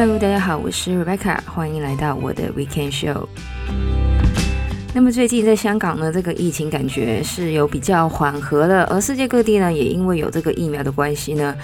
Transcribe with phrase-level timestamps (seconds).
[0.00, 3.26] Hello，大家好，我是 Rebecca，欢迎来到我的 Weekend Show。
[4.94, 11.54] 那么最近在香港呢，这个疫情感觉是有比较缓和了，而世界各地呢，也因为有这个疫苗的关系呢，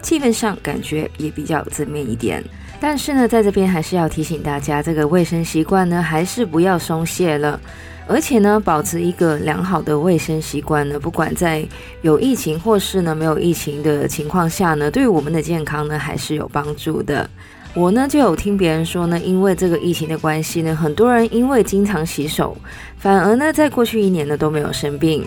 [0.00, 2.42] 气氛上感觉也比较正面一点。
[2.80, 7.60] 但是呢，在这边还是要提醒大家，这个卫生习惯呢，还是不要松懈了。
[8.06, 11.62] 而且呢，保持一个良好的卫生习惯呢，不管在
[12.00, 17.28] 有疫情或是呢没有疫情的情况下呢，对于我们的健康呢，还是有帮助的。
[17.74, 22.56] 我呢就有听别人说呢，因为这个疫情的关系呢，很多人因为经常洗手，
[22.96, 25.24] 反而呢在过去一年呢都没有生病。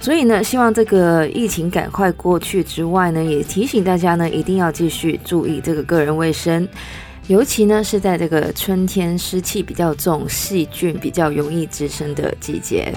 [0.00, 6.66] 所以呢，希望这个疫情赶快过去之外呢，也提醒大家呢，一定要继续注意这个个人卫生，
[7.26, 12.90] 尤其呢是在这个春天湿气比较重、细菌比较容易滋生的季节。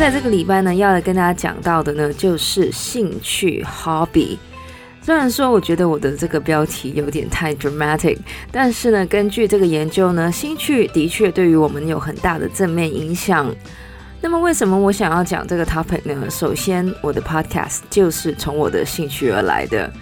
[0.00, 4.38] 在这个礼拜呢，要来跟大家讲到的呢，就是兴趣 （hobby）。
[5.02, 8.16] 虽然说我觉得我的这个标题有点太 dramatic，
[8.50, 13.54] 但是呢，根据这个研究呢，兴趣的确对于我们有很大的正面影响。
[14.22, 16.30] 那么，为什么我想要讲这个 topic 呢？
[16.30, 19.92] 首先，我的 podcast 就是从我的兴趣而来的。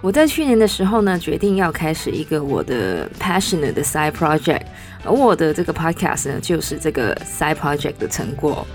[0.00, 4.62] 我在去年的时候呢，决定要开始一个我的 passionate 的 side project，
[5.04, 8.66] 而我的这个 podcast 呢，就是这个 side project 的成果。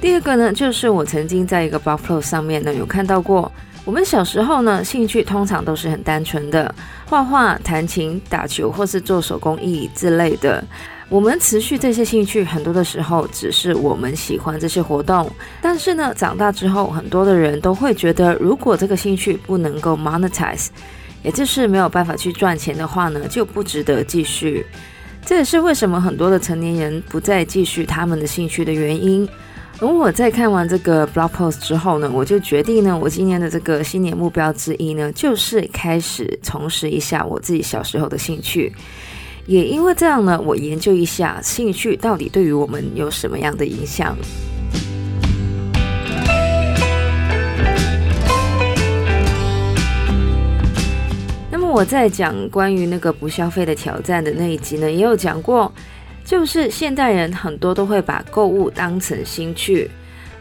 [0.00, 3.52] 第二个呢，就是我曾经在一个 blog post 上面呢有看到过，
[3.84, 10.64] 我们小时候呢兴趣通常都是很单纯的，画画、弹琴、打球或是做手工艺之类的。
[11.10, 15.30] 我们持续这些兴趣，很多的时候只是我们喜欢这些活动。
[15.60, 20.68] 但是呢，长大之后，很多的人都会觉得，如果这个兴趣不能够 monetize，
[21.22, 24.64] 也就是没有办法去赚钱的话呢，就不值得继续。
[25.26, 29.28] 这也是为什么很多的成年人不再继续他们的兴趣的原因。
[29.82, 38.70] 而我在看完这个 blog post 之后呢，我就决定呢，我今年的这个新年目标之一呢，就是开始重拾一下我自己小时候的兴趣。
[39.46, 44.14] 也因为这样呢，我研究一下兴趣到底对于我们有什么样的影响。
[51.50, 55.72] 那么我在讲关于那个不消费的挑战的那一集呢，也有讲过。
[56.30, 59.90] 就是现代人很多都会把购物当成兴趣。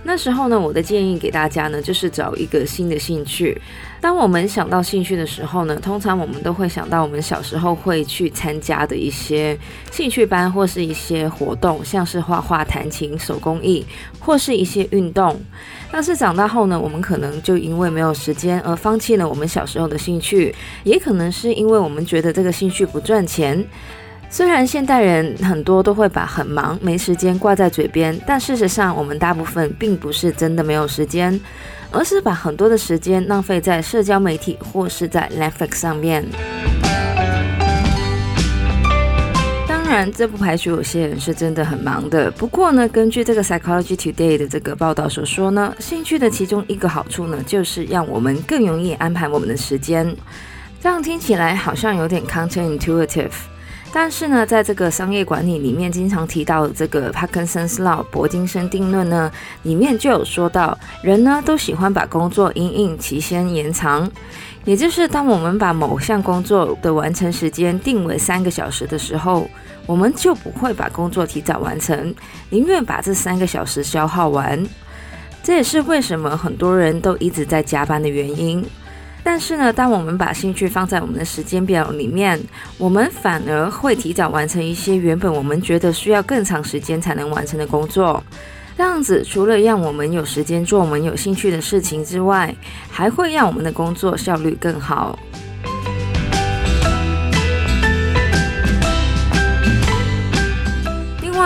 [0.03, 3.59] 那时候呢，我的建议给大家呢，就是找一个新的兴趣。
[3.99, 9.57] 当我们想到兴趣的时候呢，通常我们都会想到我们小时候会去参加的一些
[9.89, 13.83] 兴趣班或是一些活动，像是画画、弹琴、手工艺，
[14.19, 15.41] 或是一些运动。
[15.91, 23.65] 但是长大后呢，我们可能就因为没有时间而放弃了我们小时候的兴趣，也可能是因为我们觉得这个兴趣不赚钱。
[24.31, 31.37] 虽然现代人很多都会把很忙、没时间挂在嘴边，但事实上，我们大部分并不是真的没有时间，
[31.91, 36.23] 而是把很多的时间浪费在社交媒体或是在 Netflix 上面。
[39.67, 42.29] 当然，这不排除有些人是真的很忙的。
[42.29, 50.15] 不过呢，根据这个 Psychology Today 的这个报道所说呢，兴趣的其中一个好处呢，就是让我们更容易安排我们的时间。
[50.79, 53.31] 这样听起来好像有点 counterintuitive。
[53.91, 59.31] 但是呢，在这个商业管理里面，经常提到这个 Parkinson's Law 柏金森定论呢，
[59.63, 64.09] 里面就有说到，人呢都喜欢把工作因应期限延长，
[64.63, 69.49] 也就是当我们把某项工作的完成时间定为三个小时的时候，
[69.87, 72.13] 我们就不会把工作提早完成，
[72.51, 74.63] 宁愿把这三个小时消耗完。
[75.41, 78.63] 这也是为什么很多人都一直在加班的原因。
[79.23, 82.39] 但是呢，当我们把兴趣放在我们的时间表里面，
[82.77, 88.23] 我们反而会提早完成一些原本我们觉得需要更长时间才能完成的工作。
[88.77, 92.55] 这样子，除了让我们有时间做我们有兴趣的事情之外，
[92.89, 95.19] 还会让我们的工作效率更好。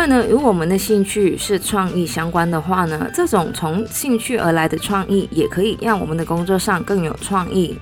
[0.04, 7.78] 外呢，如果我们的兴趣是创意相关的话呢，这种从兴趣而来的创意也可以让我们的工作上更有创意。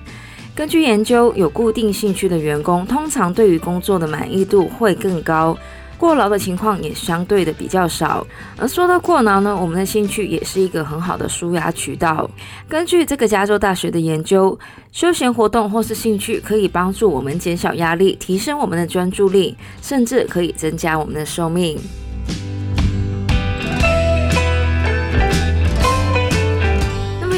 [0.54, 5.58] 根据研究，有固定兴趣的员工通常对于工作的满意度会更高，
[5.98, 8.24] 过劳的情况也相对的比较少。
[8.56, 12.30] 而说到过劳呢，我们的兴趣也是一个很好的舒压渠道。
[12.68, 14.56] 根据这个加州大学的研究，
[14.92, 21.76] 休闲活动或是兴趣可以帮助我们减小压力，提升我们的专注力，甚至可以增加我们的寿命。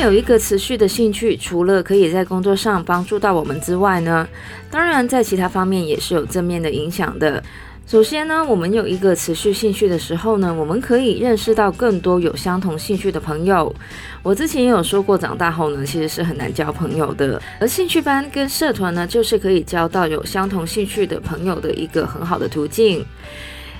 [0.04, 4.28] 有一个持续的兴趣，除了可以在工作上帮助到我们之外呢，
[4.70, 7.42] 当然在其他方面也是有正面的影响的。
[7.86, 13.74] 首先呢，我们有一个持续兴趣的时候呢，我们可以认识到更多有相同兴趣的朋友。
[14.22, 17.40] 我之前也有说过，长大后呢，其实是很难交朋友的。
[17.58, 23.04] 而兴趣班跟社团呢，就是可以交到有相同兴趣的朋友的一个很好的途径。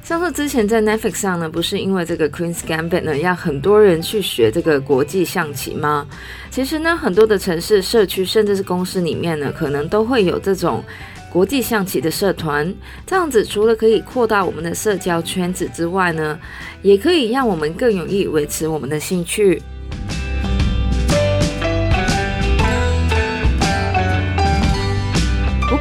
[0.04, 6.06] 像是之前在 Netflix 上呢，不是因为这个 Queen's Gambit 呢，让很多人去学这个国际象棋吗？
[6.50, 10.84] 其实呢，很多的城市、社区，甚至是公司里面呢，可能都会有这种。
[11.32, 12.72] 国际象棋的社团，
[13.04, 16.38] 这样子除了可以扩大我们的社交圈子之外呢，
[16.80, 19.60] 也可以让我们更容易维持我们的兴趣。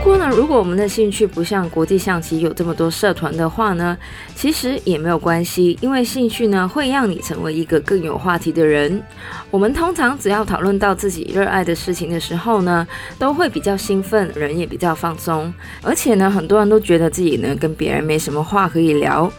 [0.04, 3.98] 不过呢，如果我们的兴趣不像国际象棋有这么多社团的话呢，
[4.36, 9.02] 其实也没有关系，因为兴趣呢会让你成为一个更有话题的人。
[9.50, 12.86] 我们通常只要讨论到自己热爱的事情的时候呢，
[13.18, 19.32] 都会比较兴奋，人也比较放松，而且呢，很多人都觉得自己呢跟别人没什么话可以聊。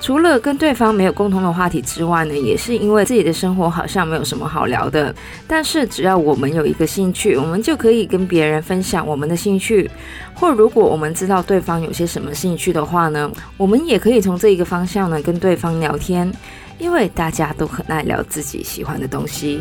[0.00, 5.14] 除了跟对方没有共同的话题之外呢，也是因为自己的生活好像没有什么好聊的。
[5.46, 9.90] 但是只要我们有一个兴趣，我们就可以跟别人分享我们的兴趣。
[10.34, 16.32] 或如果我们知道对方有些什么兴趣的话呢，我们也可以从这一个方向呢跟对方聊天，
[16.78, 19.60] 因为大家都很爱聊自己喜欢的东西。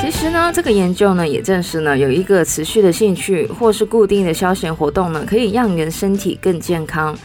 [0.00, 7.16] 其实呢，这个研究呢也证实呢，有一个持续的兴趣或是固定的消闲活动呢，可以让人身体更健康。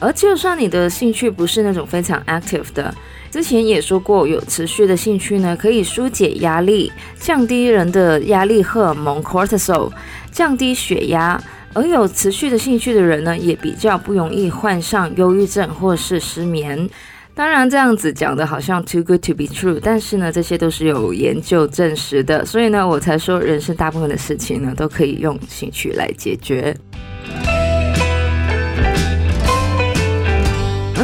[0.00, 2.94] 而就算你的兴趣不是那种非常 active 的，
[3.30, 9.90] 之前也说过，有持续的兴趣呢，可以纾解压力，降低人的压力荷尔蒙 cortisol，
[10.30, 11.40] 降低血压。
[11.74, 16.88] 而有持续的兴趣的人呢，也比较不容易患上忧郁症或是失眠。
[17.34, 26.76] 当然，这样子讲的好像 too good to be true，但是呢，这些都是有研究证实的，所以呢，我才说人生大部分的事情呢，都可以用兴趣来解决。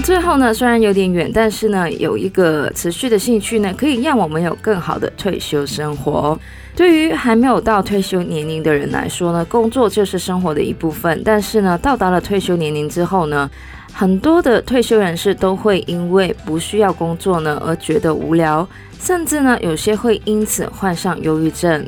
[0.05, 6.39] 最后呢，虽然有点远，但是呢，有一个持续的兴趣呢，可以让我们有更好的退休生活。
[6.77, 13.51] 对于还没有到退休年龄的人来说呢，工作就是生活的一部分，但是呢，到达了退休年龄之后呢，
[13.93, 18.69] 很多的退休人士都会因为不需要工作呢而觉得无聊，
[19.01, 21.87] 甚至呢有些会因此患上忧郁症。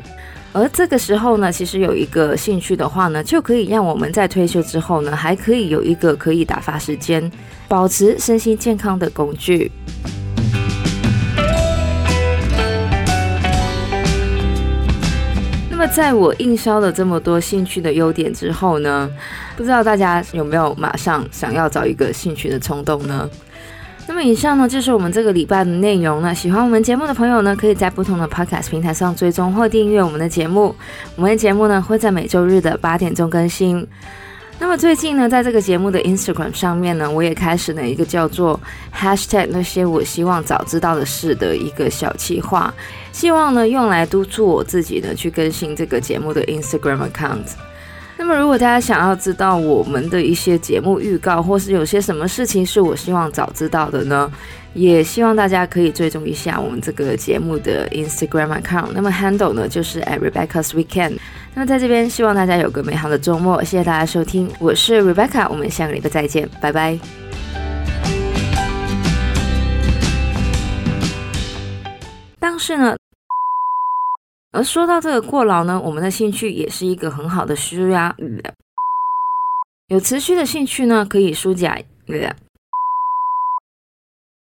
[0.53, 7.31] 而这个时候呢，其实有一个兴趣的话呢，就可以让我们在退休之后呢，还可以有一个可以打发时间、
[7.69, 9.71] 保持身心健康的工具。
[15.93, 19.11] 在我硬烧了这么多兴趣的优点之后呢，
[19.57, 23.29] 不知道大家有没有马上想要找一个兴趣的冲动呢？
[24.07, 26.33] 那么以上呢，就是我们这个礼拜的内容了。
[26.33, 30.73] 喜欢我们节目的朋友呢，可以在不同的 Podcast 平台上追踪或订阅我们的节目。
[31.17, 33.85] 我们的节目呢，会在每周日的八点钟更新。
[34.61, 38.59] 那么最近呢，在这个节目的 Instagram 上面呢，我也开始了一个叫做
[38.95, 42.71] Hashtag 那些我希望早知道的事的一个小计划，
[43.11, 47.70] 希望呢用来督促我自己呢去更新这个节目的 Instagram account。
[48.23, 54.31] 那么如果大家想要知道我们的一些节目预告，或是有些什么事情是我希望早知道的呢，
[54.75, 58.89] 也希望大家可以追踪一下我们这个节目的 Instagram account。
[58.93, 61.17] 那么 handle 呢就是 at Rebecca's Weekend。
[61.55, 66.99] 那么在这边，希望大家有个美好的周末，谢谢大家收听，我是 Rebecca，我们下个礼拜再见，拜拜。
[72.39, 72.95] 但是呢，
[74.51, 78.15] 而说到这个过劳呢，我们的兴趣也是一个很好的舒压，
[79.87, 81.85] 有持续的兴趣呢，可以舒解。